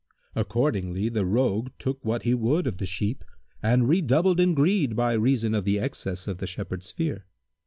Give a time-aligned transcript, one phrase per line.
[0.33, 3.23] Accordingly the Rogue took what he would of the sheep
[3.61, 7.27] and redoubled in greed by reason of the excess of the Shepherd's fear.